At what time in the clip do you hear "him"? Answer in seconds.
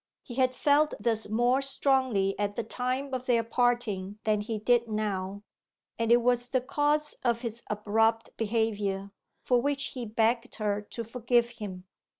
11.51-11.83